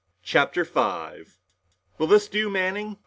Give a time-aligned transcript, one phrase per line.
[0.23, 1.37] CHAPTER 5
[1.99, 2.97] "Will this do, Manning?"